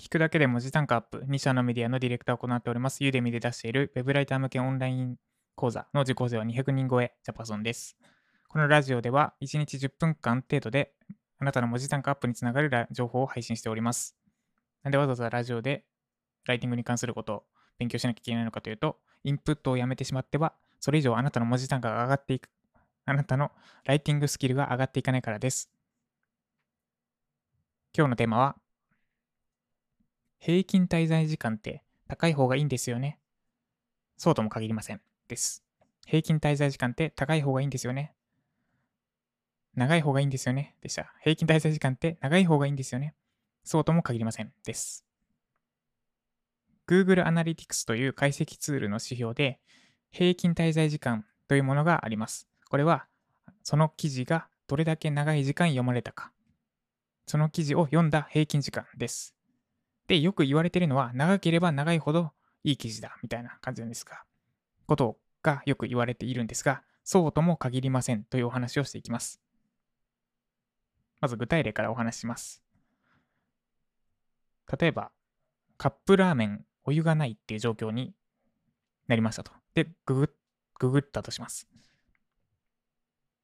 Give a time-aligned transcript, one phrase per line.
[0.00, 5.16] 聞くだけで文字単価アップ、2社のメディアのディレクターを行っております、ユーデミで出している Web ライター向けオンライン
[5.56, 7.98] 講座の受講生は200人超え、ジャパソンです。
[8.48, 10.94] このラジオでは1日10分間程度で
[11.38, 14.16] あなたの文字単価アップにつながる情報を配信しております。
[14.82, 15.84] なんでわざわざラジオで
[16.46, 17.44] ライティングに関することを
[17.78, 22.48] 勉強しなきゃいけないのかというと、インプットをやめてしまっては、それ以上あなたの文字単価が上がっていく、
[23.04, 23.50] あなたの
[23.84, 25.70] ライティングスキルが上がっていかないからです。
[27.94, 28.56] 今日のテーマは、
[30.40, 33.18] 平均滞在時間って高い方がいいんですよね。
[34.16, 35.02] そうとも限りません。
[35.28, 35.62] です。
[36.06, 38.14] 平均滞在時間って高い方がいいんですよね。
[39.74, 40.76] 長い方がいいんですよね。
[40.80, 41.12] でした。
[41.22, 43.14] 平均滞在時間って長い方がいいんですよね。
[43.64, 44.50] そうとも限りません。
[44.64, 45.04] です。
[46.88, 49.60] Google Analytics という解析ツールの指標で、
[50.10, 52.48] 平均滞在時間というものがあります。
[52.70, 53.06] これは、
[53.62, 56.32] その記事がどれだけ長い時間読まれたか。
[57.26, 59.34] その記事を読んだ平均時間です。
[60.10, 62.32] で、よく言われてるのは、長ければ長いほど
[62.64, 64.24] いい記事だ、みたいな感じなんですが、
[64.88, 69.40] ことがよく言われているんですが、そうとも限りませんというお話をしていきます。
[71.20, 72.60] まず具体例からお話しします。
[74.80, 75.12] 例えば、
[75.78, 78.12] カップラーメン、お湯がないっていう状況に
[79.06, 79.52] なりましたと。
[79.74, 80.34] で、ググ
[80.80, 81.68] ググったとします。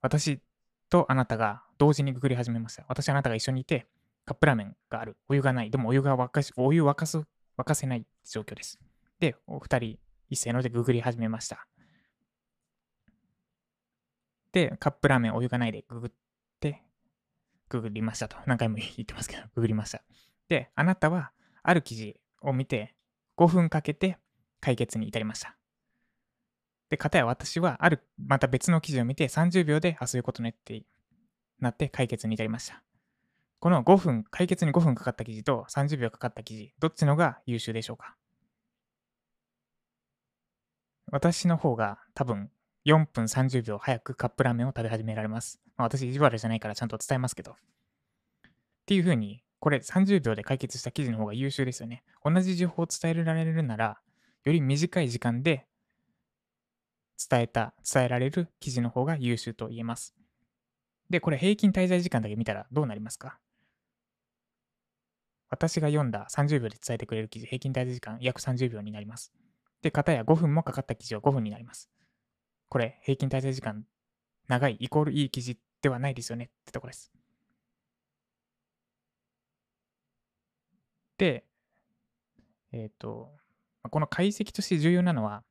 [0.00, 0.40] 私
[0.88, 2.84] とあなたが同時にググり始めました。
[2.86, 3.88] 私あなたが一緒にいて、
[4.24, 5.16] カップラーメンがある。
[5.28, 5.70] お湯がない。
[5.70, 7.18] でもお湯が沸かし、お湯沸かす、
[7.58, 8.78] 沸かせない状況です。
[9.18, 9.98] で、お二人
[10.30, 11.66] 一斉のでググり始めました。
[14.52, 16.10] で、カップラーメンお湯がないでググっ
[16.60, 16.82] て、
[17.68, 18.36] ググりましたと。
[18.46, 20.02] 何回も言ってますけど、ググりました。
[20.48, 22.94] で、あなたはある記事を見て
[23.36, 24.18] 5分かけて
[24.60, 25.56] 解決に至りました。
[26.90, 30.82] で、かたや私はある、また別の記事を見て30秒で、あ、そういうことねって
[31.58, 32.82] なって解決に至りました。
[33.62, 38.16] この5分、解決に5分かかった記事と30秒かかった記事、どっちのが優秀でしょうか？
[41.12, 42.50] 私の方が多分
[42.84, 45.60] 4分30秒早くカップラーメンを食べ始められます。
[45.76, 47.52] まあ、私意地悪じゃないからちゃんと伝えますけど。
[47.52, 47.54] っ
[48.84, 52.02] ていう風に、これ30秒で解決した記事の方が優秀ですよね。
[52.24, 54.00] 同じ情報を伝えられるなら、
[54.42, 55.68] より短い時間で
[57.30, 60.16] 伝えた、伝えられる記事の方が優秀と言えます。
[61.10, 63.38] で、これ平均滞在時間だけ見たらどうなりますか？
[65.52, 69.34] 私が読んだ30秒で伝えてくれる記事、平均滞在時間約30秒になります。
[69.82, 71.90] で、片や5分もかかった記事は5分になります。
[72.70, 73.84] これ、平均滞在時間
[74.48, 77.12] 長いイコールいい記事ではないですよねってとこです。
[81.18, 81.44] で、
[82.72, 83.28] えっ、ー、と、
[83.90, 85.44] この解析として重要なのは、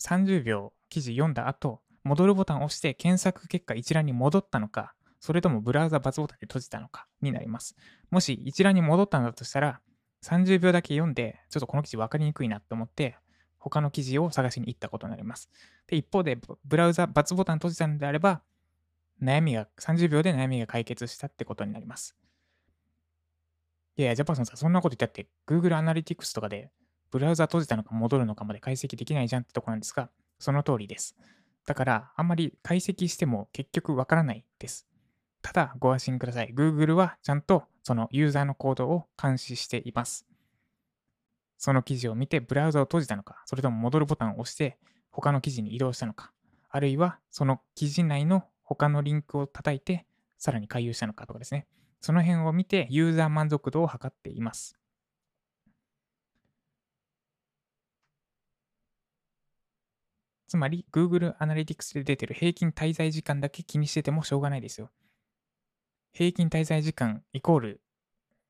[0.00, 7.76] 30秒記事読んだ後、戻るボタンを押して検索結果一覧に戻ったのか、それともブラウザ×ボタンで閉じたのかになります。
[8.10, 9.80] もし一覧に戻ったんだとしたら、
[10.22, 13.16] 30秒だけ読んで、ちょっとこの記事分かりにくいなと思って、
[13.58, 15.50] 他の記事を探しに行ったことになります。
[15.86, 18.42] で、一方で、ブラウザ×ボタン閉じたのであれば、
[19.22, 22.16] 悩みが、30秒で悩みが解決したってことになります。
[23.96, 26.70] いやいや、ジャパソンさん、そんなこと言ったって、Google Analytics とかで、
[27.10, 31.16] ブラウザ閉じたのか戻るのかまで解析できないじゃんってとこなんですが、その通りです。
[31.66, 34.89] だから、あんまり解析しても結局わからないです。
[35.42, 36.52] ただ、ご安心ください。
[36.54, 40.26] Google はちゃんとそのユーザーのコードを監視しています。
[41.58, 44.78] その記事を見てブラウザを閉じたのか、それとも戻るボタンを押して
[45.10, 46.32] 他の記事に移動したのか、
[46.70, 50.06] あるいはその記事内の他のリンクを叩いて
[50.38, 51.66] さらに回遊したのかとかですね。
[52.00, 54.76] その辺を見てユーザー満足度を測っています。
[60.46, 64.90] つまり Google Analytics で出てる平均滞在時間だけ気にしててもしょうがないですよ。
[66.12, 67.80] 平均滞在時間イコール、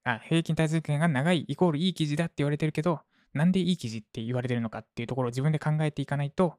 [0.05, 3.01] あ、平均滞在時間が長いイコールいい記事だって言われてるけど、
[3.33, 6.59] なんでいい記事って言われてるのかっていうところを自分で考えていかないと、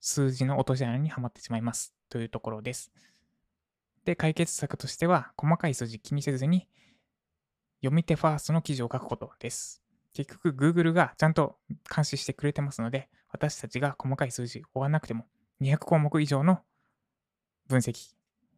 [0.00, 2.92] 数字の落とし穴にはまってしまいますというところです。
[4.04, 6.68] で、解決策としては、細かい数字気にせずに、
[7.80, 9.82] 読み手ファーストの記事を書くことです。
[10.12, 11.58] 結局、Google がちゃんと
[11.94, 15.26] 監視してくれてますので、私たちが細かい数字を追わなくても、
[15.60, 16.60] 200項目以上の
[17.68, 18.15] 分析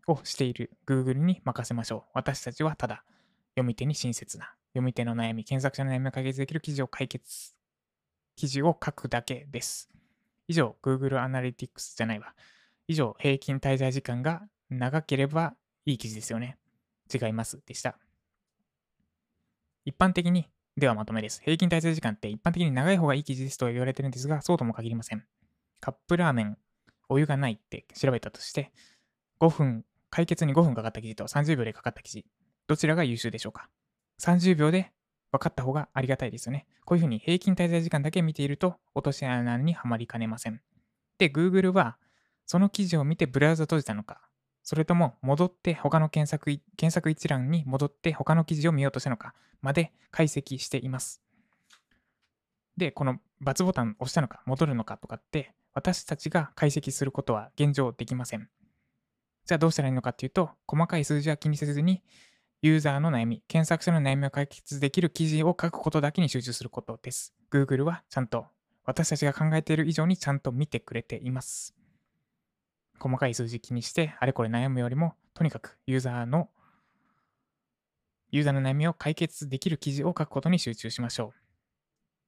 [0.08, 2.10] をしている Google に任せましょう。
[2.14, 3.05] 私たちはただ
[3.55, 7.55] 読み手に親切な、読み手の悩み、検索者の悩みを解決できる記事を解決、
[8.34, 9.90] 記事を書くだけです。
[10.49, 12.34] 以上、Google Analytics じゃないわ。
[12.87, 16.56] 以上、平均滞在時間が長ければいい記事ですよね。
[17.12, 17.61] 違います。
[17.66, 17.99] でした。
[19.84, 21.43] 一般的に、ではまとめです。
[21.43, 25.25] 平均滞在時間って一般的に長い方がいい記事ですと言われてるんですが、そうとも限りません。
[25.81, 26.58] カップラーメン、
[27.08, 28.72] お湯がないって調べたとして、
[29.40, 32.26] 5分解決に5分かかった記事と30秒でかかった記事、
[32.66, 33.69] どちらが優秀でしょうか
[34.20, 34.93] ?30 秒で
[35.32, 36.66] 分かった方がありがたいですよね。
[36.84, 40.60] こういうふうに平均滞在時間だけ見ていると落とし穴にはまりかねません。
[41.19, 41.99] で、Google は
[42.46, 44.20] その記事を見てブラウザ閉じたのか、
[44.62, 51.22] それとも戻って他の検索検索一覧に戻って他の記事を見ようとしたのかまで解析しています。
[52.76, 58.49] で、この×ボタンを押したのか戻るのかとかって私たちが解析することは現状できません。
[59.48, 62.02] じゃあどうしたらいいのかっていうと、細かい数字は気にせずに
[62.60, 67.34] ユーザーの悩み、検索者の悩みを解決できる記事を書くことだけに集中することです。
[67.50, 68.44] Google はちゃんと
[68.84, 71.74] 私たちが考えている以上にちゃんと見てくれています。
[73.00, 76.50] 細かい数字気にしてあれこれ悩むよりも、とにかくユーザーの
[78.30, 81.32] ユーザーの悩みを解決できる記事を書くことに集中しましょ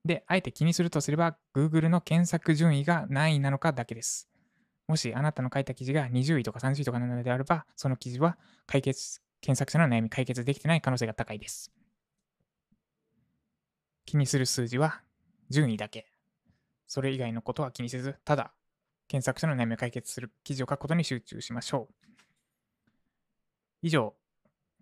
[0.04, 0.08] う。
[0.08, 4.30] で、あえて気にするとすれば、Google の検索順位が何位なのかだけです。
[4.90, 11.70] もしあなたの書いた記事が20位とか30位とかなのであれば、その記事は解決検索者の悩み解決できてない可能性が高いです。
[14.04, 15.00] 気にする数字は
[15.48, 16.06] 順位だけ。
[16.88, 18.52] それ以外のことは気にせず、ただ
[19.06, 21.94] 検索者の悩みを解決する記事を書くことに集中しましょう。
[23.82, 24.16] 以上、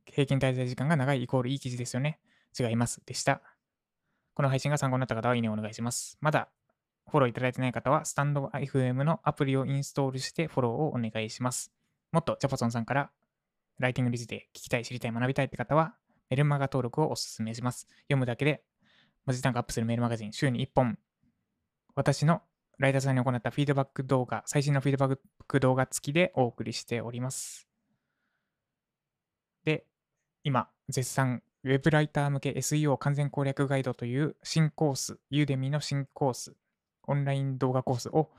[0.07, 2.19] 平均滞在時間が長いイコールいい記事ですよね。
[2.59, 3.03] 違います。
[3.05, 3.43] でした。
[4.33, 6.17] この配信が参考になった方は、いいねをお願いします。
[6.23, 6.49] まだ
[7.11, 11.73] フォローいただいてない方は、スタンド FM のアプリをインストールしてフォローをお願いします。
[12.13, 13.11] もっとジャパソンさんから
[13.79, 15.95] ライティングについて聞きたい、知りたい、学びたいって方は、
[16.31, 17.87] メルマガ登録をお勧めします。
[18.03, 18.63] 読むだけで
[19.27, 20.99] 文字単価アップするメールマガジン、週に1本、
[21.95, 22.43] 私の
[22.79, 27.67] ライターさんに行ったフィードバック動画、最新のフィードバック動画付きでお送りしております。
[29.65, 29.85] で、
[30.45, 36.55] 今、絶賛、ウェブライター向け SEO 完全攻略ガイドという新コース、ユーデミの新コース、
[37.09, 38.31] オンライン動画コースを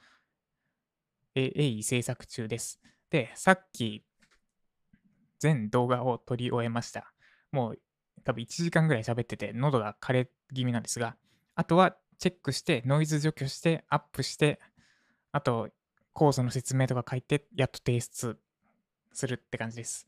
[1.36, 2.80] 鋭意制作中です。
[3.10, 4.06] で、さっき
[5.39, 7.12] 全動画を撮り終えました。
[7.51, 7.80] もう
[8.24, 11.16] 多分1時間ぐらい喋ってて、喉が枯れ気味なんですが、
[11.56, 14.60] あとはチェックして、ノイズ除去して、アップして、
[15.31, 15.69] あと、
[16.13, 18.38] コースの説明とか書いて、やっと提出
[19.13, 20.07] するって感じです。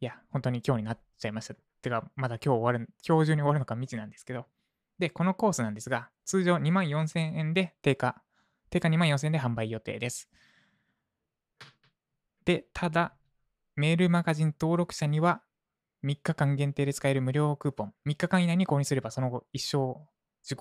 [0.00, 1.54] いや、本当に今日になっちゃいました。
[1.82, 4.46] てか、まだ今日終わる、今日中に終わるのか未知なんですけど。
[4.98, 8.22] で、このコースなんですが、通常2万4000円で定価、
[8.70, 10.28] 定価2万4000円で販売予定です。
[12.44, 13.14] で、ただ、
[13.74, 15.42] メールマガジン登録者には
[16.02, 19.96] 3日間限定で使える無料クーポン、3日間以内に購入すればその後一生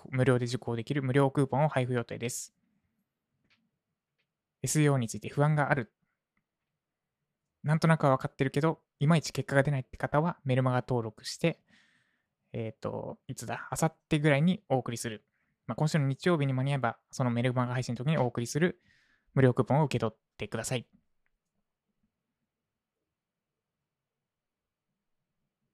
[0.09, 2.53] 無料で受講できる無料クーポンを配布予定です。
[4.63, 5.91] SEO について不安がある。
[7.63, 11.59] なんとなくは分かってるけど、いまいち結果が出ないって方はメルマガ登録して、
[12.55, 15.25] えっ、ー、と、いつだ、あさってぐらいにお送りする。
[15.67, 18.79] まあ、今週の日曜日に間に合えば、そのメルマガ配信の時にお送りする
[19.33, 20.87] 無料クーポンを受け取ってください。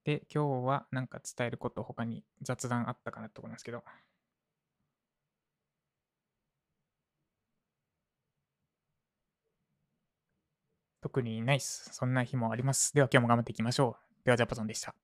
[0.03, 3.83] で、今日はなんか伝えること他に雑談あったかなと思いますけど。
[11.01, 11.89] 特にないっす。
[11.93, 12.93] そんな日もあります。
[12.93, 14.25] では今日も頑張っていきましょう。
[14.25, 14.95] ではジャパソンでした。